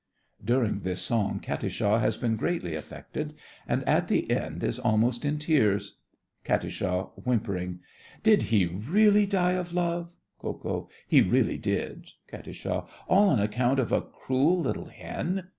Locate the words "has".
1.99-2.17